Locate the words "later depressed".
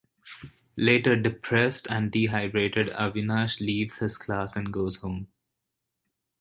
0.77-1.85